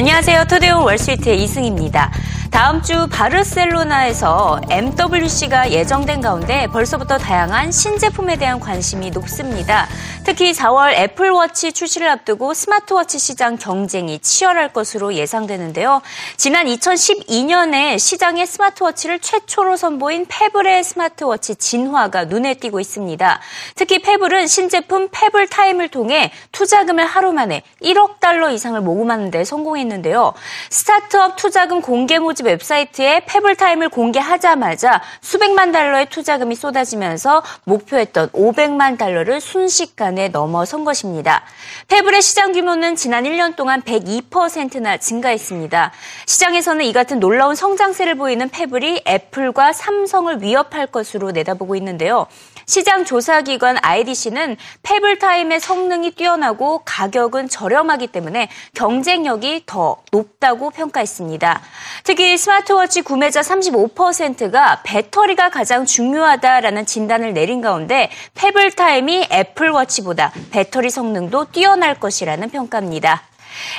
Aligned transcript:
안녕하세요. 0.00 0.44
Today 0.44 0.73
on 0.73 0.84
Wall 0.84 1.03
Street의 1.03 1.42
이승입니다. 1.42 2.10
다음 2.50 2.80
주 2.80 3.06
바르셀로나에서 3.08 4.62
MWC가 4.70 5.72
예정된 5.72 6.22
가운데 6.22 6.66
벌써부터 6.68 7.18
다양한 7.18 7.70
신제품에 7.70 8.36
대한 8.36 8.60
관심이 8.60 9.10
높습니다. 9.10 9.86
특히 10.22 10.52
4월 10.52 10.92
애플워치 10.92 11.72
출시를 11.72 12.06
앞두고 12.08 12.52
스마트워치 12.52 13.18
시장 13.18 13.56
경쟁이 13.56 14.18
치열할 14.18 14.72
것으로 14.72 15.14
예상되는데요. 15.14 16.02
지난 16.36 16.66
2012년에 16.66 17.98
시장에 17.98 18.44
스마트워치를 18.44 19.20
최초로 19.20 19.76
선보인 19.76 20.26
페블의 20.28 20.84
스마트워치 20.84 21.56
진화가 21.56 22.26
눈에 22.26 22.54
띄고 22.54 22.80
있습니다. 22.80 23.40
특히 23.74 24.00
페블은 24.00 24.46
신제품 24.46 25.08
페블 25.10 25.48
타임을 25.48 25.88
통해 25.88 26.30
투자금을 26.52 27.06
하루 27.06 27.32
만에 27.32 27.62
1억 27.82 28.20
달러 28.20 28.50
이상을 28.50 28.78
모금하는 28.80 29.30
데 29.30 29.42
성공했는데요. 29.44 30.34
스타트업 30.68 31.36
투자금 31.36 31.80
공개 31.80 32.18
모집 32.18 32.46
웹사이트에 32.46 33.24
페블타임을 33.24 33.88
공개하자마자 33.88 35.00
수백만 35.22 35.72
달러의 35.72 36.10
투자금이 36.10 36.54
쏟아지면서 36.54 37.42
목표했던 37.64 38.30
500만 38.30 38.98
달러를 38.98 39.40
순식간에 39.40 40.09
넘어선 40.28 40.84
것입니다. 40.84 41.42
페블의 41.88 42.22
시장 42.22 42.52
규모는 42.52 42.96
지난 42.96 43.24
1년 43.24 43.56
동안 43.56 43.82
102%나 43.82 44.96
증가했습니다. 44.96 45.92
시장에서는 46.26 46.84
이 46.84 46.92
같은 46.92 47.20
놀라운 47.20 47.54
성장세를 47.54 48.16
보이는 48.16 48.48
페블이 48.48 49.02
애플과 49.06 49.72
삼성을 49.72 50.42
위협할 50.42 50.86
것으로 50.88 51.30
내다보고 51.30 51.76
있는데요. 51.76 52.26
시장 52.70 53.04
조사기관 53.04 53.78
IDC는 53.82 54.56
페블타임의 54.84 55.58
성능이 55.58 56.12
뛰어나고 56.12 56.82
가격은 56.84 57.48
저렴하기 57.48 58.06
때문에 58.06 58.48
경쟁력이 58.74 59.64
더 59.66 59.96
높다고 60.12 60.70
평가했습니다. 60.70 61.60
특히 62.04 62.38
스마트워치 62.38 63.02
구매자 63.02 63.40
35%가 63.40 64.82
배터리가 64.84 65.50
가장 65.50 65.84
중요하다라는 65.84 66.86
진단을 66.86 67.34
내린 67.34 67.60
가운데 67.60 68.08
페블타임이 68.34 69.28
애플워치 69.32 69.99
보다 70.02 70.32
배터리 70.50 70.90
성능도 70.90 71.46
뛰어날 71.52 71.98
것이라는 71.98 72.50
평가입니다. 72.50 73.22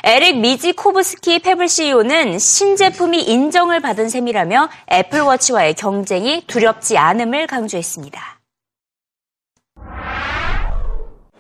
에릭 0.03 0.39
미지코브스키 0.39 1.39
페블 1.39 1.67
CEO는 1.69 2.39
신제품이 2.39 3.21
인정을 3.21 3.79
받은 3.79 4.09
셈이라며 4.09 4.69
애플워치와의 4.91 5.75
경쟁이 5.75 6.43
두렵지 6.47 6.97
않음을 6.97 7.47
강조했습니다. 7.47 8.41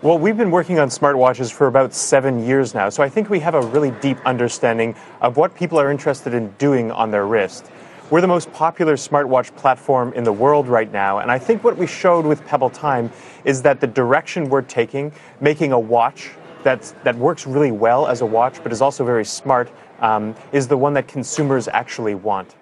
Well, 0.03 0.17
we've 0.17 0.35
been 0.35 0.49
working 0.49 0.79
on 0.79 0.89
smartwatches 0.89 1.53
for 1.53 1.67
about 1.67 1.93
seven 1.93 2.43
years 2.43 2.73
now, 2.73 2.89
so 2.89 3.03
I 3.03 3.09
think 3.09 3.29
we 3.29 3.39
have 3.39 3.53
a 3.53 3.61
really 3.61 3.91
deep 4.01 4.17
understanding 4.25 4.95
of 5.21 5.37
what 5.37 5.53
people 5.53 5.79
are 5.79 5.91
interested 5.91 6.33
in 6.33 6.49
doing 6.57 6.89
on 6.89 7.11
their 7.11 7.27
wrist. 7.27 7.69
We're 8.11 8.19
the 8.19 8.27
most 8.27 8.51
popular 8.51 8.97
smartwatch 8.97 9.55
platform 9.55 10.11
in 10.11 10.25
the 10.25 10.33
world 10.33 10.67
right 10.67 10.91
now, 10.91 11.19
and 11.19 11.31
I 11.31 11.39
think 11.39 11.63
what 11.63 11.77
we 11.77 11.87
showed 11.87 12.25
with 12.25 12.45
Pebble 12.45 12.69
Time 12.69 13.09
is 13.45 13.61
that 13.61 13.79
the 13.79 13.87
direction 13.87 14.49
we're 14.49 14.63
taking, 14.63 15.13
making 15.39 15.71
a 15.71 15.79
watch 15.79 16.31
that's, 16.61 16.91
that 17.05 17.15
works 17.15 17.47
really 17.47 17.71
well 17.71 18.07
as 18.07 18.19
a 18.19 18.25
watch 18.25 18.61
but 18.63 18.73
is 18.73 18.81
also 18.81 19.05
very 19.05 19.23
smart, 19.23 19.71
um, 20.01 20.35
is 20.51 20.67
the 20.67 20.75
one 20.75 20.93
that 20.95 21.07
consumers 21.07 21.69
actually 21.69 22.15
want. 22.15 22.53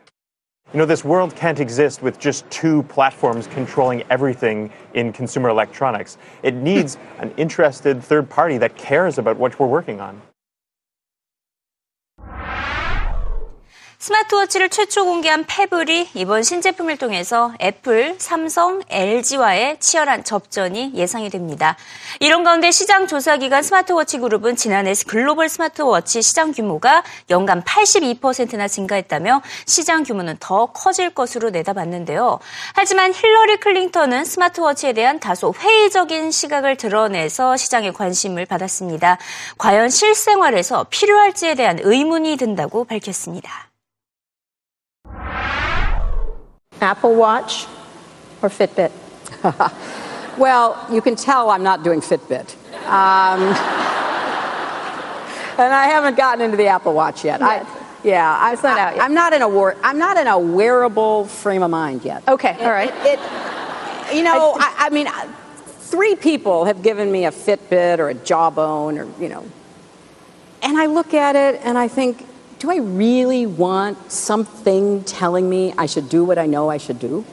You 0.71 0.77
know, 0.77 0.85
this 0.85 1.03
world 1.03 1.35
can't 1.35 1.59
exist 1.59 2.03
with 2.03 2.19
just 2.19 2.47
two 2.51 2.83
platforms 2.83 3.47
controlling 3.47 4.03
everything 4.11 4.71
in 4.93 5.11
consumer 5.11 5.49
electronics. 5.49 6.19
It 6.43 6.53
needs 6.53 6.99
an 7.17 7.33
interested 7.37 8.03
third 8.03 8.29
party 8.29 8.59
that 8.59 8.77
cares 8.77 9.17
about 9.17 9.37
what 9.37 9.59
we're 9.59 9.65
working 9.65 9.99
on. 9.99 10.21
스마트워치를 14.01 14.69
최초 14.69 15.03
공개한 15.03 15.43
페블이 15.45 16.11
이번 16.13 16.41
신제품을 16.41 16.95
통해서 16.95 17.51
애플, 17.61 18.15
삼성, 18.17 18.81
LG와의 18.89 19.81
치열한 19.81 20.23
접전이 20.23 20.93
예상이 20.95 21.29
됩니다. 21.29 21.75
이런 22.21 22.45
가운데 22.45 22.71
시장 22.71 23.07
조사기관 23.07 23.61
스마트워치 23.61 24.19
그룹은 24.19 24.55
지난해 24.55 24.93
글로벌 25.05 25.49
스마트워치 25.49 26.21
시장 26.21 26.53
규모가 26.53 27.03
연간 27.29 27.61
82%나 27.61 28.69
증가했다며 28.69 29.41
시장 29.65 30.03
규모는 30.03 30.37
더 30.39 30.67
커질 30.67 31.09
것으로 31.09 31.49
내다봤는데요. 31.49 32.39
하지만 32.73 33.13
힐러리 33.13 33.57
클링턴은 33.57 34.23
스마트워치에 34.23 34.93
대한 34.93 35.19
다소 35.19 35.53
회의적인 35.53 36.31
시각을 36.31 36.77
드러내서 36.77 37.57
시장의 37.57 37.91
관심을 37.91 38.45
받았습니다. 38.45 39.17
과연 39.57 39.89
실생활에서 39.89 40.85
필요할지에 40.89 41.55
대한 41.55 41.79
의문이 41.81 42.37
든다고 42.37 42.85
밝혔습니다. 42.85 43.68
Apple 46.81 47.15
Watch 47.15 47.65
or 48.41 48.49
Fitbit? 48.49 48.91
well, 50.37 50.85
you 50.91 51.01
can 51.01 51.15
tell 51.15 51.49
I'm 51.49 51.63
not 51.63 51.83
doing 51.83 52.01
Fitbit. 52.01 52.55
Um, 52.85 53.41
and 55.59 55.73
I 55.73 55.87
haven't 55.87 56.17
gotten 56.17 56.43
into 56.43 56.57
the 56.57 56.67
Apple 56.67 56.93
Watch 56.93 57.23
yet. 57.23 57.41
I, 57.41 57.65
yeah, 58.03 58.37
I, 58.39 58.53
it's 58.53 58.63
not 58.63 58.77
I, 58.77 58.81
out 58.81 58.95
yet. 58.95 59.03
I'm 59.03 59.13
not 59.13 59.33
in 59.33 59.41
a 59.41 59.49
war, 59.49 59.75
I'm 59.83 59.97
not 59.97 60.17
in 60.17 60.27
a 60.27 60.39
wearable 60.39 61.25
frame 61.25 61.63
of 61.63 61.71
mind 61.71 62.05
yet. 62.05 62.27
Okay, 62.27 62.51
it, 62.51 62.61
all 62.61 62.71
right. 62.71 62.93
It, 63.05 63.19
it 63.19 64.15
you 64.15 64.23
know, 64.23 64.55
I, 64.57 64.87
I 64.87 64.89
mean, 64.89 65.07
three 65.65 66.15
people 66.15 66.65
have 66.65 66.81
given 66.81 67.11
me 67.11 67.25
a 67.25 67.31
Fitbit 67.31 67.99
or 67.99 68.09
a 68.09 68.13
Jawbone 68.13 68.97
or 68.97 69.07
you 69.21 69.29
know, 69.29 69.45
and 70.61 70.77
I 70.77 70.85
look 70.87 71.13
at 71.13 71.35
it 71.35 71.61
and 71.63 71.77
I 71.77 71.87
think 71.87 72.25
do 72.59 72.69
I 72.69 72.75
really 72.75 73.45
want 73.45 74.11
something 74.11 75.05
telling 75.05 75.49
me 75.49 75.73
I 75.77 75.85
should 75.85 76.09
do 76.09 76.25
what 76.25 76.37
I 76.37 76.45
know 76.45 76.69
I 76.69 76.77
should 76.77 76.99
do? 76.99 77.25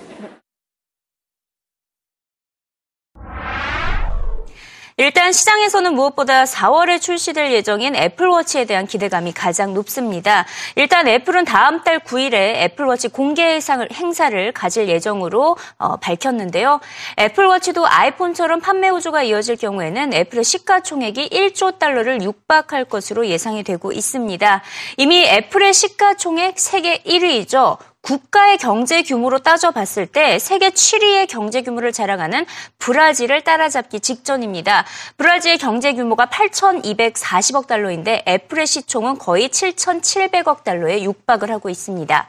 일단 4.99 5.31
시장에서는 5.31 5.93
무엇보다 5.93 6.45
4월에 6.45 7.03
출시될 7.03 7.53
예정인 7.53 7.95
애플워치에 7.95 8.65
대한 8.65 8.87
기대감이 8.87 9.33
가장 9.33 9.75
높습니다. 9.75 10.47
일단 10.75 11.07
애플은 11.07 11.45
다음 11.45 11.84
달 11.84 11.99
9일에 11.99 12.33
애플워치 12.33 13.09
공개 13.09 13.61
행사를 13.93 14.53
가질 14.53 14.89
예정으로 14.89 15.59
어, 15.77 15.97
밝혔는데요. 15.97 16.81
애플워치도 17.19 17.87
아이폰처럼 17.87 18.62
판매 18.62 18.89
우조가 18.89 19.25
이어질 19.25 19.57
경우에는 19.57 20.15
애플의 20.15 20.45
시가총액이 20.45 21.28
1조 21.28 21.78
달러를 21.78 22.23
육박할 22.23 22.87
것으로 22.87 23.27
예상이 23.27 23.65
되고 23.65 23.93
있습니다. 23.93 24.63
이미 24.97 25.27
애플의 25.27 25.75
시가총액 25.75 26.59
세계 26.59 27.03
1위이죠. 27.03 27.77
국가의 28.06 28.59
경제 28.59 29.03
규모로 29.03 29.41
따져봤을 29.41 30.06
때 30.06 30.39
세계 30.39 30.71
7위의 30.71 31.27
경제 31.27 31.62
규모를 31.62 31.91
자랑하는 31.91 32.47
브라질을 32.78 33.43
따라잡기 33.43 33.99
직전입니다. 33.99 34.84
브라질의 35.17 35.59
경제 35.59 35.93
규모가 35.93 36.27
8,240억 36.27 37.66
달러인데 37.66 38.22
애플의 38.28 38.69
시총은 38.69 39.19
거의 39.19 39.49
7,700억 39.49 40.62
달러에 40.62 41.03
육박을 41.03 41.50
하고 41.50 41.69
있습니다. 41.69 42.27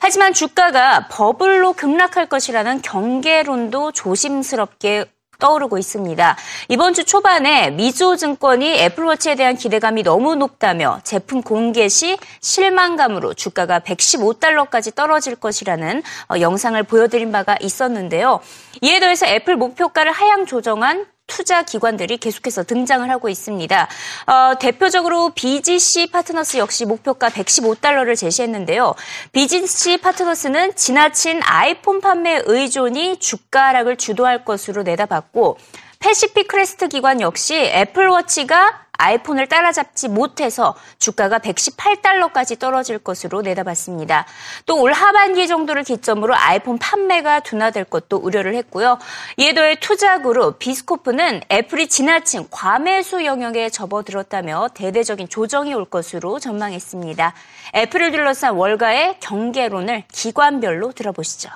하지만 0.00 0.32
주가가 0.32 1.06
버블로 1.06 1.74
급락할 1.74 2.26
것이라는 2.26 2.82
경계론도 2.82 3.92
조심스럽게 3.92 5.04
떠오르고 5.40 5.78
있습니다. 5.78 6.36
이번 6.68 6.94
주 6.94 7.04
초반에 7.04 7.70
미주증권이 7.70 8.78
애플워치에 8.78 9.34
대한 9.34 9.56
기대감이 9.56 10.04
너무 10.04 10.36
높다며 10.36 11.00
제품 11.02 11.42
공개 11.42 11.88
시 11.88 12.16
실망감으로 12.40 13.34
주가가 13.34 13.80
115달러까지 13.80 14.94
떨어질 14.94 15.34
것이라는 15.34 16.02
어, 16.28 16.40
영상을 16.40 16.80
보여드린 16.84 17.32
바가 17.32 17.56
있었는데요. 17.60 18.38
이에 18.82 19.00
더해서 19.00 19.26
애플 19.26 19.56
목표가를 19.56 20.12
하향 20.12 20.46
조정한 20.46 21.06
투자 21.30 21.62
기관들이 21.62 22.18
계속해서 22.18 22.64
등장을 22.64 23.08
하고 23.08 23.28
있습니다. 23.28 23.88
어, 24.26 24.58
대표적으로 24.58 25.30
BGC 25.34 26.08
파트너스 26.08 26.58
역시 26.58 26.84
목표가 26.84 27.30
115달러를 27.30 28.16
제시했는데요. 28.16 28.94
BGC 29.32 29.98
파트너스는 29.98 30.74
지나친 30.76 31.40
아이폰 31.44 32.00
판매 32.00 32.42
의존이 32.44 33.18
주가 33.18 33.44
하락을 33.44 33.96
주도할 33.96 34.44
것으로 34.44 34.82
내다봤고 34.82 35.56
패시픽 36.00 36.48
크레스트 36.48 36.88
기관 36.88 37.20
역시 37.20 37.54
애플워치가 37.54 38.86
아이폰을 39.00 39.46
따라잡지 39.46 40.08
못해서 40.08 40.74
주가가 40.98 41.38
118달러까지 41.38 42.58
떨어질 42.58 42.98
것으로 42.98 43.42
내다봤습니다. 43.42 44.26
또 44.66 44.80
올 44.80 44.92
하반기 44.92 45.46
정도를 45.46 45.82
기점으로 45.84 46.34
아이폰 46.34 46.78
판매가 46.78 47.40
둔화될 47.40 47.84
것도 47.84 48.16
우려를 48.16 48.54
했고요. 48.54 48.98
이에 49.36 49.52
더해 49.52 49.76
투자 49.78 50.22
그룹 50.22 50.58
비스포크는 50.58 51.42
애플이 51.52 51.88
지나친 51.88 52.46
과매수 52.50 53.24
영역에 53.26 53.68
접어들었다며 53.68 54.68
대대적인 54.74 55.28
조정이 55.28 55.74
올 55.74 55.84
것으로 55.84 56.38
전망했습니다. 56.38 57.34
애플을 57.74 58.10
둘러싼 58.10 58.54
월가의 58.54 59.16
경계론을 59.20 60.04
기관별로 60.12 60.92
들어보시죠. 60.92 61.50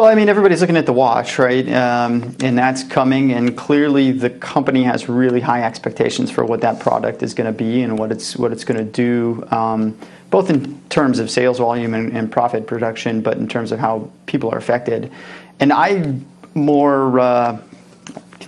Well, 0.00 0.08
I 0.08 0.14
mean, 0.14 0.30
everybody's 0.30 0.62
looking 0.62 0.78
at 0.78 0.86
the 0.86 0.94
watch, 0.94 1.38
right? 1.38 1.70
Um, 1.70 2.34
and 2.42 2.56
that's 2.56 2.82
coming, 2.82 3.32
and 3.32 3.54
clearly 3.54 4.12
the 4.12 4.30
company 4.30 4.82
has 4.84 5.10
really 5.10 5.42
high 5.42 5.62
expectations 5.62 6.30
for 6.30 6.42
what 6.42 6.62
that 6.62 6.80
product 6.80 7.22
is 7.22 7.34
going 7.34 7.48
to 7.48 7.52
be 7.52 7.82
and 7.82 7.98
what 7.98 8.10
it's 8.10 8.34
what 8.34 8.50
it's 8.50 8.64
going 8.64 8.78
to 8.78 8.90
do, 8.90 9.46
um, 9.50 9.98
both 10.30 10.48
in 10.48 10.80
terms 10.88 11.18
of 11.18 11.30
sales 11.30 11.58
volume 11.58 11.92
and, 11.92 12.16
and, 12.16 12.32
profit 12.32 12.66
production, 12.66 13.20
but 13.20 13.36
in 13.36 13.46
terms 13.46 13.72
of 13.72 13.78
how 13.78 14.10
people 14.24 14.50
are 14.50 14.56
affected. 14.56 15.12
And 15.58 15.70
I'm 15.70 16.24
more 16.54 17.20
uh, 17.20 17.58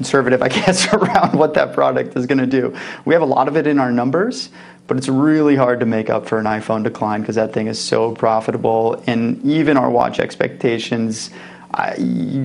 conservative, 0.03 0.43
I 0.43 0.49
guess, 0.49 0.93
around 0.93 1.39
what 1.39 1.55
that 1.55 1.73
product 1.73 2.17
is 2.17 2.27
going 2.27 2.39
to 2.39 2.47
do. 2.47 2.77
We 3.05 3.15
have 3.15 3.23
a 3.23 3.27
lot 3.27 3.47
of 3.47 3.57
it 3.57 3.67
in 3.67 3.79
our 3.79 3.93
numbers 3.93 4.51
but 4.89 4.97
it's 4.99 5.09
really 5.09 5.57
hard 5.57 5.81
to 5.81 5.87
make 5.87 6.11
up 6.11 6.27
for 6.27 6.39
an 6.39 6.45
iPhone 6.45 6.83
decline 6.83 7.21
because 7.21 7.37
that 7.37 7.53
thing 7.53 7.69
is 7.69 7.79
so 7.79 8.13
profitable. 8.13 9.03
And 9.07 9.43
even 9.43 9.77
our 9.77 9.89
watch 9.89 10.19
expectations, 10.19 11.31
I, 11.73 11.93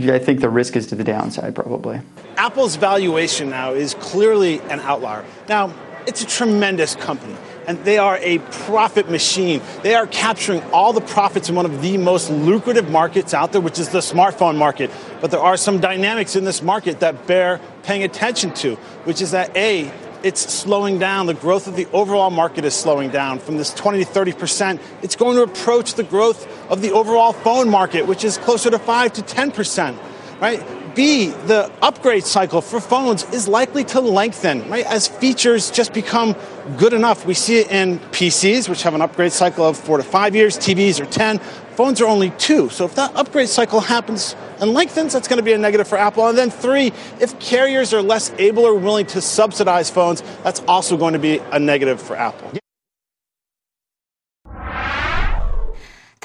I, 0.09 0.19
think 0.19 0.39
the 0.39 0.49
risk 0.49 0.77
is 0.77 0.87
to 0.87 0.95
the 0.95 1.03
downside 1.03 1.55
probably. 1.55 1.99
Apple's 2.37 2.75
valuation 2.75 3.49
now 3.49 3.73
is 3.73 3.95
clearly 3.95 4.61
an 4.69 4.79
outlier. 4.81 5.25
Now, 5.49 5.73
it's 6.05 6.21
a 6.21 6.27
tremendous 6.27 6.95
company. 6.95 7.35
And 7.67 7.83
they 7.83 7.97
are 7.97 8.17
a 8.21 8.39
profit 8.39 9.09
machine. 9.09 9.61
They 9.83 9.93
are 9.93 10.07
capturing 10.07 10.63
all 10.71 10.93
the 10.93 11.01
profits 11.01 11.49
in 11.49 11.55
one 11.55 11.65
of 11.65 11.81
the 11.81 11.97
most 11.97 12.31
lucrative 12.31 12.89
markets 12.89 13.33
out 13.33 13.51
there, 13.51 13.61
which 13.61 13.77
is 13.77 13.89
the 13.89 13.99
smartphone 13.99 14.57
market. 14.57 14.89
But 15.19 15.31
there 15.31 15.41
are 15.41 15.57
some 15.57 15.79
dynamics 15.79 16.35
in 16.35 16.45
this 16.45 16.61
market 16.61 17.01
that 17.01 17.27
bear 17.27 17.59
paying 17.83 18.03
attention 18.03 18.53
to, 18.55 18.75
which 19.03 19.21
is 19.21 19.31
that 19.31 19.55
A, 19.57 19.91
it's 20.23 20.41
slowing 20.41 20.97
down. 20.97 21.25
The 21.25 21.33
growth 21.33 21.67
of 21.67 21.75
the 21.75 21.87
overall 21.93 22.29
market 22.29 22.65
is 22.65 22.73
slowing 22.73 23.09
down 23.09 23.39
from 23.39 23.57
this 23.57 23.73
20 23.73 23.99
to 23.99 24.05
30 24.05 24.33
percent. 24.33 24.81
It's 25.01 25.15
going 25.15 25.35
to 25.35 25.43
approach 25.43 25.93
the 25.93 26.03
growth 26.03 26.47
of 26.71 26.81
the 26.81 26.91
overall 26.91 27.33
phone 27.33 27.69
market, 27.69 28.07
which 28.07 28.23
is 28.23 28.37
closer 28.37 28.69
to 28.69 28.79
5 28.79 29.13
to 29.13 29.21
10 29.21 29.51
percent, 29.51 29.97
right? 30.39 30.65
B, 30.97 31.27
the 31.27 31.71
upgrade 31.83 32.23
cycle 32.23 32.59
for 32.59 32.79
phones 32.79 33.23
is 33.31 33.47
likely 33.47 33.83
to 33.83 34.01
lengthen, 34.01 34.67
right? 34.67 34.83
As 34.83 35.07
features 35.07 35.69
just 35.69 35.93
become 35.93 36.35
good 36.75 36.91
enough. 36.91 37.23
We 37.23 37.35
see 37.35 37.59
it 37.59 37.69
in 37.69 37.99
PCs, 37.99 38.67
which 38.67 38.81
have 38.81 38.95
an 38.95 39.03
upgrade 39.03 39.31
cycle 39.31 39.63
of 39.63 39.77
four 39.77 39.97
to 39.97 40.03
five 40.03 40.35
years, 40.35 40.57
TVs 40.57 40.99
are 40.99 41.05
10, 41.05 41.37
phones 41.75 42.01
are 42.01 42.07
only 42.07 42.31
two. 42.31 42.69
So 42.69 42.85
if 42.85 42.95
that 42.95 43.15
upgrade 43.15 43.47
cycle 43.47 43.79
happens 43.79 44.35
and 44.59 44.73
lengthens, 44.73 45.13
that's 45.13 45.27
going 45.27 45.37
to 45.37 45.43
be 45.43 45.53
a 45.53 45.57
negative 45.59 45.87
for 45.87 45.99
Apple. 45.99 46.29
And 46.29 46.35
then 46.35 46.49
three, 46.49 46.87
if 47.21 47.39
carriers 47.39 47.93
are 47.93 48.01
less 48.01 48.31
able 48.39 48.65
or 48.65 48.73
willing 48.73 49.05
to 49.05 49.21
subsidize 49.21 49.91
phones, 49.91 50.23
that's 50.41 50.61
also 50.67 50.97
going 50.97 51.13
to 51.13 51.19
be 51.19 51.37
a 51.51 51.59
negative 51.59 52.01
for 52.01 52.15
Apple. 52.15 52.51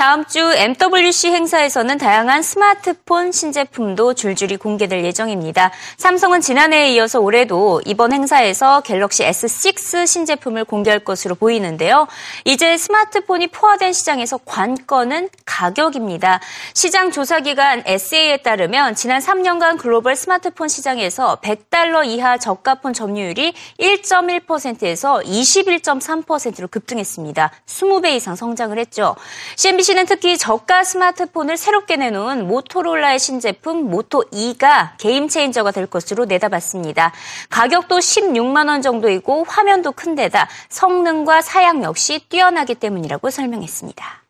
다음 0.03 0.25
주 0.25 0.41
MWC 0.41 1.29
행사에서는 1.29 1.97
다양한 1.97 2.43
스마트폰 2.43 3.31
신제품도 3.31 4.15
줄줄이 4.15 4.57
공개될 4.57 5.05
예정입니다. 5.05 5.71
삼성은 5.97 6.41
지난해에 6.41 6.91
이어서 6.95 7.21
올해도 7.21 7.83
이번 7.87 8.13
행사에서 8.13 8.81
갤럭시 8.81 9.23
S6 9.23 10.09
신제품을 10.09 10.65
공개할 10.65 11.05
것으로 11.05 11.37
보이는데요. 11.37 12.09
이제 12.45 12.77
스마트폰이 12.77 13.47
포화된 13.53 13.93
시장에서 13.93 14.39
관건은 14.45 15.29
가격입니다. 15.45 16.41
시장 16.75 17.13
조사기관 17.13 17.85
SA에 17.87 18.39
따르면 18.39 18.97
지난 18.97 19.21
3년간 19.21 19.79
글로벌 19.79 20.17
스마트폰 20.17 20.67
시장에서 20.67 21.39
100달러 21.45 22.05
이하 22.05 22.39
저가폰 22.39 22.93
점유율이 22.93 23.55
1.1%에서 23.79 25.21
21.3%로 25.21 26.67
급등했습니다. 26.67 27.53
20배 27.69 28.17
이상 28.17 28.35
성장을 28.35 28.77
했죠. 28.77 29.15
CNBC 29.55 29.92
씨는 29.93 30.07
특히 30.07 30.39
저가 30.39 30.85
스마트폰을 30.85 31.59
새롭게 31.59 31.97
내놓은 31.97 32.49
모토롤라의 32.49 33.19
신제품 33.19 33.91
모토 33.91 34.25
2가 34.33 34.97
게임 34.97 35.29
체인저가 35.29 35.71
될 35.71 35.87
것으로 35.87 36.25
내다봤습니다. 36.25 37.13
가격도 37.51 37.99
16만 37.99 38.69
원 38.69 38.81
정도이고 38.81 39.45
화면도 39.47 39.93
큰 39.93 40.15
데다 40.15 40.49
성능과 40.71 41.43
사양 41.43 41.83
역시 41.83 42.21
뛰어나기 42.31 42.75
때문이라고 42.75 43.29
설명했습니다. 43.29 44.23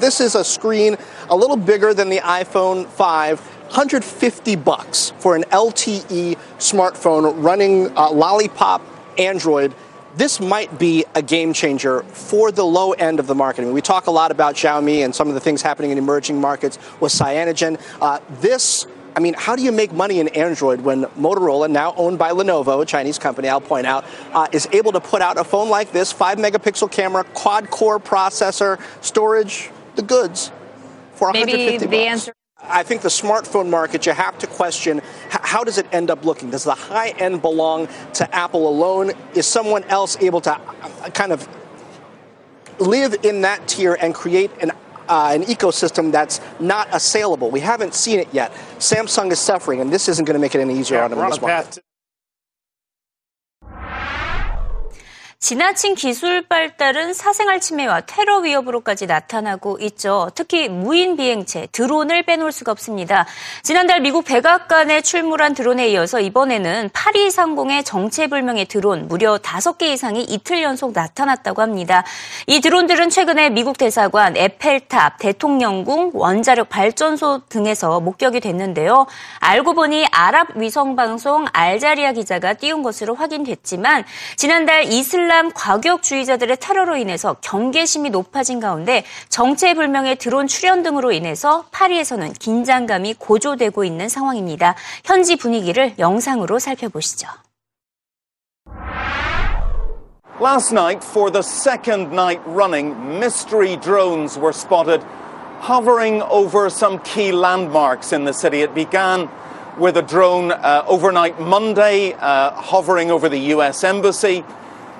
This 0.00 0.22
is 0.22 0.34
a 0.38 0.42
screen 0.42 0.96
a 1.30 1.36
little 1.36 1.58
bigger 1.58 1.94
than 1.94 2.08
the 2.08 2.22
iPhone 2.22 2.86
5. 2.96 3.60
150 3.70 4.56
bucks 4.56 5.12
for 5.20 5.36
an 5.36 5.44
LTE 5.52 6.34
smartphone 6.58 7.40
running 7.44 7.92
uh, 7.96 8.10
Lollipop 8.10 8.80
Android 9.18 9.72
this 10.16 10.40
might 10.40 10.78
be 10.78 11.04
a 11.14 11.22
game 11.22 11.52
changer 11.52 12.02
for 12.02 12.50
the 12.52 12.64
low 12.64 12.92
end 12.92 13.20
of 13.20 13.26
the 13.26 13.34
market. 13.34 13.62
I 13.62 13.64
mean, 13.66 13.74
we 13.74 13.82
talk 13.82 14.06
a 14.06 14.10
lot 14.10 14.30
about 14.30 14.54
Xiaomi 14.54 15.04
and 15.04 15.14
some 15.14 15.28
of 15.28 15.34
the 15.34 15.40
things 15.40 15.62
happening 15.62 15.90
in 15.90 15.98
emerging 15.98 16.40
markets 16.40 16.78
with 17.00 17.12
Cyanogen. 17.12 17.80
Uh, 18.00 18.20
this 18.40 18.86
I 19.16 19.20
mean, 19.20 19.34
how 19.36 19.56
do 19.56 19.62
you 19.62 19.72
make 19.72 19.92
money 19.92 20.20
in 20.20 20.28
Android 20.28 20.82
when 20.82 21.02
Motorola, 21.18 21.68
now 21.68 21.94
owned 21.96 22.18
by 22.18 22.30
Lenovo, 22.30 22.80
a 22.80 22.86
Chinese 22.86 23.18
company, 23.18 23.48
I'll 23.48 23.60
point 23.60 23.86
out, 23.86 24.04
uh, 24.32 24.46
is 24.52 24.68
able 24.72 24.92
to 24.92 25.00
put 25.00 25.20
out 25.20 25.36
a 25.36 25.44
phone 25.44 25.68
like 25.68 25.90
this, 25.92 26.12
5 26.12 26.38
megapixel 26.38 26.90
camera, 26.92 27.24
quad 27.34 27.70
core 27.70 27.98
processor, 27.98 28.80
storage, 29.00 29.70
the 29.96 30.02
goods 30.02 30.52
for 31.14 31.28
150 31.28 31.66
Maybe 31.66 31.78
the 31.78 31.86
bucks. 31.86 32.28
answer. 32.28 32.34
I 32.62 32.82
think 32.82 33.02
the 33.02 33.08
smartphone 33.08 33.68
market, 33.68 34.06
you 34.06 34.12
have 34.12 34.38
to 34.38 34.46
question 34.46 35.00
how 35.30 35.64
does 35.64 35.78
it 35.78 35.86
end 35.92 36.10
up 36.10 36.24
looking? 36.24 36.50
Does 36.50 36.64
the 36.64 36.74
high 36.74 37.08
end 37.10 37.42
belong 37.42 37.88
to 38.14 38.34
Apple 38.34 38.68
alone? 38.68 39.12
Is 39.34 39.46
someone 39.46 39.84
else 39.84 40.16
able 40.20 40.40
to 40.42 40.52
uh, 40.52 41.10
kind 41.10 41.32
of 41.32 41.48
live 42.78 43.16
in 43.24 43.42
that 43.42 43.66
tier 43.66 43.96
and 44.00 44.14
create 44.14 44.50
an 44.60 44.72
uh, 45.08 45.32
an 45.34 45.42
ecosystem 45.42 46.12
that's 46.12 46.40
not 46.60 46.86
assailable. 46.92 47.50
We 47.50 47.58
haven't 47.58 47.94
seen 47.94 48.20
it 48.20 48.28
yet. 48.32 48.52
Samsung 48.78 49.32
is 49.32 49.40
suffering, 49.40 49.80
and 49.80 49.92
this 49.92 50.08
isn't 50.08 50.24
going 50.24 50.34
to 50.34 50.40
make 50.40 50.54
it 50.54 50.60
any 50.60 50.78
easier 50.78 50.98
yeah, 50.98 51.04
on 51.04 51.10
them 51.10 51.18
in 51.18 51.89
지나친 55.42 55.94
기술 55.94 56.42
발달은 56.42 57.14
사생활 57.14 57.60
침해와 57.60 58.02
테러 58.02 58.40
위협으로까지 58.40 59.06
나타나고 59.06 59.78
있죠. 59.80 60.30
특히 60.34 60.68
무인 60.68 61.16
비행체, 61.16 61.66
드론을 61.72 62.24
빼놓을 62.24 62.52
수가 62.52 62.72
없습니다. 62.72 63.24
지난달 63.62 64.02
미국 64.02 64.26
백악관에 64.26 65.00
출몰한 65.00 65.54
드론에 65.54 65.88
이어서 65.88 66.20
이번에는 66.20 66.90
파리 66.92 67.30
상공의 67.30 67.84
정체불명의 67.84 68.66
드론 68.66 69.08
무려 69.08 69.38
5개 69.38 69.84
이상이 69.84 70.22
이틀 70.24 70.62
연속 70.62 70.92
나타났다고 70.92 71.62
합니다. 71.62 72.04
이 72.46 72.60
드론들은 72.60 73.08
최근에 73.08 73.48
미국 73.48 73.78
대사관, 73.78 74.36
에펠탑, 74.36 75.18
대통령궁, 75.20 76.10
원자력 76.12 76.68
발전소 76.68 77.46
등에서 77.48 78.00
목격이 78.00 78.40
됐는데요. 78.40 79.06
알고 79.38 79.72
보니 79.72 80.04
아랍 80.12 80.54
위성 80.56 80.96
방송 80.96 81.46
알자리아 81.54 82.12
기자가 82.12 82.52
띄운 82.52 82.82
것으로 82.82 83.14
확인됐지만 83.14 84.04
지난달 84.36 84.84
이슬람 84.84 85.29
이슬람 85.30 85.52
과격주의자들의 85.52 86.56
테러로 86.58 86.96
인해서 86.96 87.36
경계심이 87.40 88.10
높아진 88.10 88.58
가운데 88.58 89.04
정체불명의 89.28 90.16
드론 90.16 90.48
출현 90.48 90.82
등으로 90.82 91.12
인해서 91.12 91.66
파리에서는 91.70 92.32
긴장감이 92.32 93.14
고조되고 93.14 93.84
있는 93.84 94.08
상황입니다. 94.08 94.74
현지 95.04 95.36
분위기를 95.36 95.94
영상으로 96.00 96.58
살펴보시죠. 96.58 97.28
Last 100.40 100.74
night, 100.74 101.06
for 101.06 101.30
the 101.30 101.44
second 101.44 102.10
night 102.10 102.42
running, 102.44 102.96
mystery 103.18 103.76
drones 103.76 104.36
were 104.36 104.52
spotted 104.52 105.00
hovering 105.60 106.22
over 106.28 106.66
some 106.68 106.98
key 107.04 107.30
landmarks 107.30 108.12
in 108.12 108.24
the 108.24 108.32
city. 108.32 108.62
It 108.62 108.74
began 108.74 109.28
with 109.78 109.96
a 109.96 110.02
drone 110.02 110.50
uh, 110.50 110.82
overnight 110.88 111.38
Monday 111.38 112.14
uh, 112.18 112.50
hovering 112.50 113.12
over 113.12 113.28
the 113.28 113.54
US 113.54 113.84
Embassy. 113.84 114.42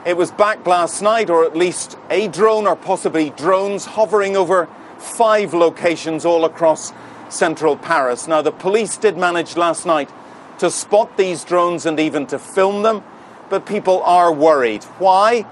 It 0.06 0.16
was 0.16 0.30
back 0.30 0.66
last 0.66 1.02
night, 1.02 1.28
or 1.28 1.44
at 1.44 1.54
least 1.54 1.98
a 2.08 2.26
drone 2.26 2.66
or 2.66 2.74
possibly 2.74 3.28
drones 3.30 3.84
hovering 3.84 4.34
over 4.34 4.66
five 4.96 5.52
locations 5.52 6.24
all 6.24 6.46
across 6.46 6.94
central 7.28 7.76
Paris. 7.76 8.26
Now, 8.26 8.40
the 8.40 8.50
police 8.50 8.96
did 8.96 9.18
manage 9.18 9.58
last 9.58 9.84
night 9.84 10.08
to 10.58 10.70
spot 10.70 11.18
these 11.18 11.44
drones 11.44 11.84
and 11.84 12.00
even 12.00 12.26
to 12.28 12.38
film 12.38 12.82
them, 12.82 13.04
but 13.50 13.66
people 13.66 14.02
are 14.02 14.32
worried. 14.32 14.84
Why? 14.98 15.44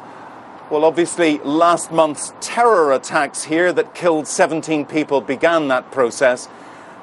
Well, 0.71 0.87
obviously, 0.87 1.38
last 1.40 1.93
month's 1.93 2.33
terror 2.40 2.90
attacks 2.95 3.45
here 3.45 3.71
that 3.75 3.95
killed 3.95 4.26
17 4.26 4.87
people 4.87 5.21
began 5.21 5.69
that 5.69 5.90
process. 5.90 6.49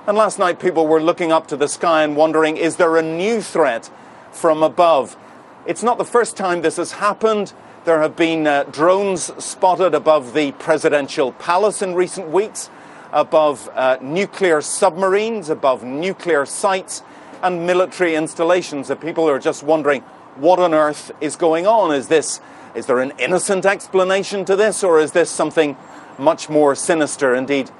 And 0.07 0.17
last 0.17 0.39
night, 0.39 0.59
people 0.59 0.87
were 0.87 1.01
looking 1.01 1.31
up 1.31 1.45
to 1.47 1.57
the 1.57 1.67
sky 1.67 2.03
and 2.03 2.15
wondering 2.15 2.57
is 2.57 2.77
there 2.77 2.97
a 2.97 3.03
new 3.03 3.39
threat 3.39 3.91
from 4.31 4.63
above? 4.63 5.15
It's 5.65 5.81
not 5.81 5.97
the 5.97 6.05
first 6.05 6.37
time 6.37 6.61
this 6.61 6.77
has 6.77 6.91
happened. 6.91 7.51
There 7.85 7.99
have 7.99 8.15
been 8.15 8.45
uh, 8.45 8.65
drones 8.65 9.31
spotted 9.43 9.95
above 9.95 10.35
the 10.35 10.51
presidential 10.51 11.31
palace 11.31 11.81
in 11.81 11.95
recent 11.95 12.29
weeks, 12.29 12.69
above 13.11 13.67
uh, 13.73 13.97
nuclear 13.99 14.61
submarines, 14.61 15.49
above 15.49 15.83
nuclear 15.83 16.45
sites, 16.45 17.01
and 17.41 17.65
military 17.65 18.13
installations. 18.13 18.89
That 18.89 19.01
people 19.01 19.27
are 19.27 19.39
just 19.39 19.63
wondering 19.63 20.01
what 20.35 20.59
on 20.59 20.75
earth 20.75 21.11
is 21.19 21.35
going 21.35 21.65
on. 21.65 21.91
Is 21.91 22.09
this 22.09 22.41
is 22.75 22.85
there 22.85 22.99
an 22.99 23.13
innocent 23.17 23.65
explanation 23.65 24.45
to 24.45 24.55
this, 24.55 24.83
or 24.83 24.99
is 24.99 25.13
this 25.13 25.31
something 25.31 25.75
much 26.19 26.47
more 26.47 26.75
sinister? 26.75 27.33
Indeed, 27.33 27.71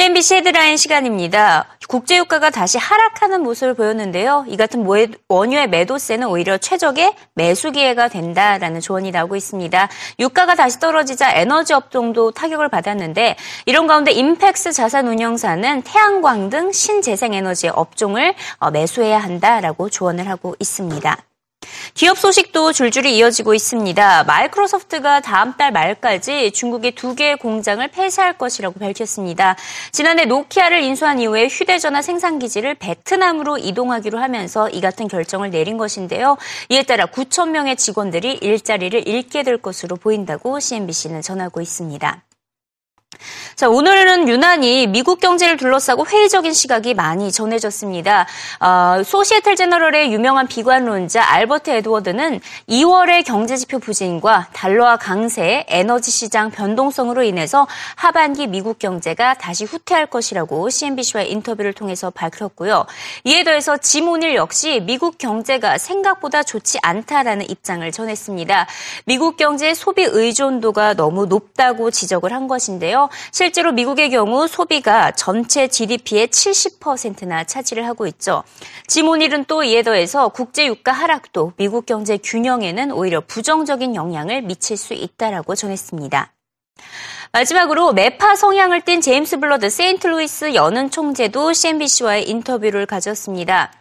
CNBC 0.00 0.36
헤드라인 0.36 0.78
시간입니다. 0.78 1.66
국제유가가 1.86 2.48
다시 2.48 2.78
하락하는 2.78 3.42
모습을 3.42 3.74
보였는데요. 3.74 4.46
이 4.48 4.56
같은 4.56 4.86
원유의 5.28 5.68
매도세는 5.68 6.26
오히려 6.26 6.56
최적의 6.56 7.14
매수 7.34 7.70
기회가 7.70 8.08
된다라는 8.08 8.80
조언이 8.80 9.10
나오고 9.10 9.36
있습니다. 9.36 9.90
유가가 10.18 10.54
다시 10.54 10.80
떨어지자 10.80 11.34
에너지 11.34 11.74
업종도 11.74 12.30
타격을 12.30 12.70
받았는데 12.70 13.36
이런 13.66 13.86
가운데 13.86 14.10
임팩스 14.12 14.72
자산운용사는 14.72 15.82
태양광 15.82 16.48
등 16.48 16.72
신재생에너지 16.72 17.68
업종을 17.68 18.34
어, 18.56 18.70
매수해야 18.70 19.18
한다라고 19.18 19.90
조언을 19.90 20.30
하고 20.30 20.56
있습니다. 20.58 21.29
기업 21.94 22.18
소식도 22.18 22.72
줄줄이 22.72 23.16
이어지고 23.18 23.52
있습니다. 23.54 24.24
마이크로소프트가 24.24 25.20
다음 25.20 25.54
달 25.56 25.70
말까지 25.72 26.52
중국의 26.52 26.92
두 26.92 27.14
개의 27.14 27.36
공장을 27.36 27.86
폐쇄할 27.88 28.38
것이라고 28.38 28.78
밝혔습니다. 28.78 29.56
지난해 29.92 30.24
노키아를 30.24 30.82
인수한 30.82 31.20
이후에 31.20 31.48
휴대전화 31.48 32.00
생산 32.00 32.38
기지를 32.38 32.74
베트남으로 32.76 33.58
이동하기로 33.58 34.18
하면서 34.18 34.70
이 34.70 34.80
같은 34.80 35.08
결정을 35.08 35.50
내린 35.50 35.76
것인데요. 35.76 36.38
이에 36.70 36.84
따라 36.84 37.06
9천 37.06 37.50
명의 37.50 37.76
직원들이 37.76 38.38
일자리를 38.40 39.06
잃게 39.06 39.42
될 39.42 39.58
것으로 39.58 39.96
보인다고 39.96 40.58
CNBC는 40.58 41.22
전하고 41.22 41.60
있습니다. 41.60 42.22
자, 43.60 43.68
오늘은 43.68 44.26
유난히 44.28 44.86
미국 44.86 45.20
경제를 45.20 45.58
둘러싸고 45.58 46.06
회의적인 46.06 46.54
시각이 46.54 46.94
많이 46.94 47.30
전해졌습니다. 47.30 48.26
어, 48.58 49.02
소시에텔 49.04 49.54
제너럴의 49.54 50.12
유명한 50.14 50.46
비관론자 50.46 51.22
알버트 51.30 51.68
에드워드는 51.68 52.40
2월의 52.70 53.24
경제지표 53.24 53.80
부진과 53.80 54.48
달러화 54.54 54.96
강세, 54.96 55.66
에너지 55.68 56.10
시장 56.10 56.50
변동성으로 56.50 57.22
인해서 57.22 57.66
하반기 57.96 58.46
미국 58.46 58.78
경제가 58.78 59.34
다시 59.34 59.66
후퇴할 59.66 60.06
것이라고 60.06 60.70
CNBC와의 60.70 61.30
인터뷰를 61.30 61.74
통해서 61.74 62.08
밝혔고요. 62.08 62.86
이에 63.24 63.44
더해서 63.44 63.76
짐 63.76 64.08
오닐 64.08 64.36
역시 64.36 64.80
미국 64.80 65.18
경제가 65.18 65.76
생각보다 65.76 66.42
좋지 66.42 66.78
않다라는 66.82 67.50
입장을 67.50 67.90
전했습니다. 67.92 68.66
미국 69.04 69.36
경제의 69.36 69.74
소비 69.74 70.04
의존도가 70.04 70.94
너무 70.94 71.26
높다고 71.26 71.90
지적을 71.90 72.32
한 72.32 72.48
것인데요. 72.48 72.99
실제로 73.32 73.72
미국의 73.72 74.10
경우 74.10 74.48
소비가 74.48 75.12
전체 75.12 75.68
GDP의 75.68 76.28
70%나 76.28 77.44
차지를 77.44 77.86
하고 77.86 78.06
있죠. 78.08 78.42
지모닐은 78.86 79.44
또 79.44 79.62
이에 79.62 79.82
더해서 79.82 80.28
국제 80.28 80.66
유가 80.66 80.92
하락도 80.92 81.52
미국 81.56 81.86
경제 81.86 82.18
균형에는 82.18 82.92
오히려 82.92 83.20
부정적인 83.20 83.94
영향을 83.94 84.42
미칠 84.42 84.76
수 84.76 84.92
있다라고 84.94 85.54
전했습니다. 85.54 86.32
마지막으로 87.32 87.92
매파 87.92 88.34
성향을 88.34 88.80
띤 88.80 89.00
제임스 89.00 89.38
블라드 89.38 89.70
세인트루이스 89.70 90.54
연은 90.54 90.90
총재도 90.90 91.52
CNBC와의 91.52 92.28
인터뷰를 92.28 92.86
가졌습니다. 92.86 93.79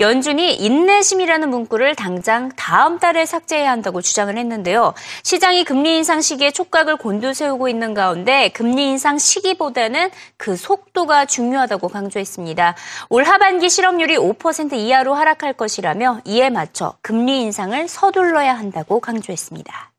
연준이 0.00 0.54
인내심이라는 0.54 1.48
문구를 1.48 1.94
당장 1.94 2.50
다음 2.56 2.98
달에 2.98 3.24
삭제해야 3.26 3.70
한다고 3.70 4.00
주장을 4.00 4.36
했는데요. 4.36 4.94
시장이 5.22 5.64
금리 5.64 5.96
인상 5.96 6.20
시기에 6.20 6.50
촉각을 6.50 6.96
곤두세우고 6.96 7.68
있는 7.68 7.94
가운데 7.94 8.48
금리 8.50 8.90
인상 8.90 9.18
시기보다는 9.18 10.10
그 10.36 10.56
속도가 10.56 11.26
중요하다고 11.26 11.88
강조했습니다. 11.88 12.74
올 13.08 13.24
하반기 13.24 13.70
실업률이 13.70 14.16
5% 14.16 14.72
이하로 14.74 15.14
하락할 15.14 15.52
것이라며 15.54 16.20
이에 16.24 16.50
맞춰 16.50 16.94
금리 17.02 17.42
인상을 17.42 17.88
서둘러야 17.88 18.54
한다고 18.54 19.00
강조했습니다. 19.00 19.92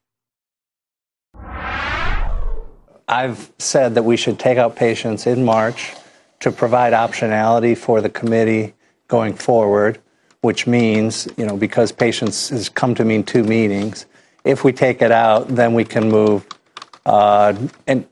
I've 3.08 3.52
said 3.60 3.94
that 3.94 4.04
we 4.04 4.16
should 4.18 4.40
take 4.40 4.58
out 4.58 4.76
patients 4.76 5.28
in 5.30 5.44
March 5.44 5.94
to 6.40 6.52
provide 6.52 6.94
optionality 6.94 7.78
for 7.78 8.02
the 8.02 8.10
committee 8.10 8.74
going 9.08 9.34
forward, 9.34 10.00
which 10.42 10.68
means, 10.68 11.28
you 11.38 11.46
know, 11.46 11.58
because 11.58 11.92
patience 11.92 12.50
has 12.50 12.70
come 12.70 12.96
to 12.96 13.06
mean 13.06 13.24
two 13.24 13.44
meetings, 13.44 14.06
if 14.44 14.64
we 14.64 14.72
take 14.72 15.02
it 15.02 15.12
out, 15.12 15.48
then 15.48 15.74
we 15.74 15.84
can 15.84 16.10
move 16.10 16.46
uh, 17.06 17.54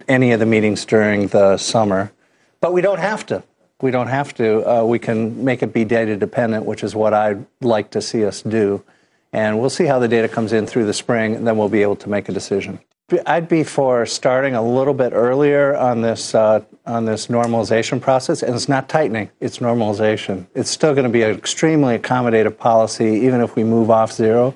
any 0.07 0.31
of 0.31 0.39
the 0.39 0.45
meetings 0.45 0.85
during 0.85 1.27
the 1.27 1.57
summer. 1.57 2.11
But 2.59 2.73
we 2.73 2.81
don't 2.81 2.99
have 2.99 3.25
to. 3.27 3.43
We 3.81 3.91
don't 3.91 4.07
have 4.07 4.33
to. 4.35 4.67
Uh, 4.67 4.83
we 4.83 4.99
can 4.99 5.43
make 5.43 5.61
it 5.61 5.73
be 5.73 5.83
data 5.83 6.15
dependent, 6.15 6.65
which 6.65 6.83
is 6.83 6.95
what 6.95 7.13
I'd 7.13 7.45
like 7.61 7.91
to 7.91 8.01
see 8.01 8.25
us 8.25 8.41
do. 8.41 8.83
And 9.31 9.59
we'll 9.59 9.69
see 9.69 9.85
how 9.85 9.99
the 9.99 10.07
data 10.07 10.27
comes 10.27 10.53
in 10.53 10.67
through 10.67 10.85
the 10.85 10.93
spring, 10.93 11.35
and 11.35 11.45
then 11.45 11.57
we'll 11.57 11.69
be 11.69 11.81
able 11.81 11.95
to 11.97 12.09
make 12.09 12.29
a 12.29 12.31
decision. 12.31 12.79
I'd 13.25 13.49
be 13.49 13.63
for 13.63 14.05
starting 14.05 14.55
a 14.55 14.61
little 14.61 14.93
bit 14.93 15.11
earlier 15.13 15.75
on 15.75 16.01
this 16.01 16.33
uh, 16.33 16.63
on 16.85 17.05
this 17.05 17.27
normalization 17.27 18.01
process, 18.01 18.41
and 18.41 18.55
it's 18.55 18.69
not 18.69 18.89
tightening; 18.89 19.29
it's 19.39 19.59
normalization. 19.59 20.47
It's 20.55 20.69
still 20.69 20.93
going 20.93 21.03
to 21.03 21.09
be 21.09 21.23
an 21.23 21.31
extremely 21.31 21.97
accommodative 21.97 22.57
policy, 22.57 23.05
even 23.05 23.41
if 23.41 23.55
we 23.55 23.63
move 23.63 23.89
off 23.91 24.13
zero. 24.13 24.55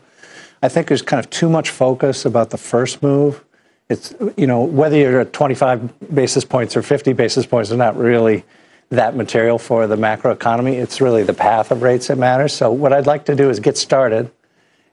I 0.63 0.69
think 0.69 0.87
there's 0.87 1.01
kind 1.01 1.23
of 1.23 1.29
too 1.29 1.49
much 1.49 1.69
focus 1.69 2.25
about 2.25 2.49
the 2.49 2.57
first 2.57 3.03
move. 3.03 3.43
It's 3.89 4.15
you 4.37 4.47
know 4.47 4.63
whether 4.63 4.97
you're 4.97 5.21
at 5.21 5.33
25 5.33 6.13
basis 6.13 6.45
points 6.45 6.75
or 6.75 6.81
50 6.81 7.13
basis 7.13 7.45
points 7.45 7.69
is 7.69 7.77
not 7.77 7.97
really 7.97 8.43
that 8.89 9.15
material 9.15 9.59
for 9.59 9.87
the 9.87 9.97
macro 9.97 10.31
economy. 10.31 10.77
It's 10.77 11.01
really 11.01 11.23
the 11.23 11.33
path 11.33 11.71
of 11.71 11.81
rates 11.81 12.07
that 12.07 12.17
matters. 12.17 12.53
So 12.53 12.71
what 12.71 12.93
I'd 12.93 13.07
like 13.07 13.25
to 13.25 13.35
do 13.35 13.49
is 13.49 13.59
get 13.59 13.77
started 13.77 14.31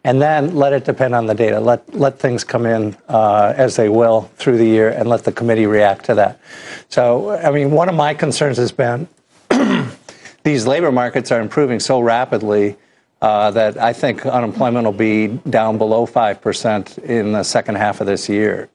and 0.04 0.20
then 0.20 0.54
let 0.54 0.74
it 0.74 0.84
depend 0.84 1.14
on 1.14 1.26
the 1.26 1.34
data. 1.34 1.58
Let 1.58 1.94
let 1.94 2.18
things 2.18 2.44
come 2.44 2.66
in 2.66 2.96
uh, 3.08 3.54
as 3.56 3.76
they 3.76 3.88
will 3.88 4.30
through 4.36 4.58
the 4.58 4.66
year, 4.66 4.90
and 4.90 5.08
let 5.08 5.24
the 5.24 5.32
committee 5.32 5.66
react 5.66 6.04
to 6.06 6.14
that. 6.14 6.38
So, 6.88 7.30
I 7.30 7.50
mean, 7.50 7.70
one 7.70 7.88
of 7.88 7.94
my 7.94 8.14
concerns 8.14 8.58
has 8.58 8.70
been 8.70 9.08
these 10.44 10.66
labor 10.66 10.92
markets 10.92 11.32
are 11.32 11.40
improving 11.40 11.80
so 11.80 12.00
rapidly 12.00 12.76
uh, 13.22 13.50
that 13.52 13.78
I 13.78 13.94
think 13.94 14.26
unemployment 14.26 14.84
will 14.84 14.92
be 14.92 15.28
down 15.48 15.78
below 15.78 16.04
five 16.06 16.40
percent 16.40 16.98
in 16.98 17.32
the 17.32 17.42
second 17.42 17.76
half 17.76 18.00
of 18.00 18.06
this 18.06 18.28
year. 18.28 18.68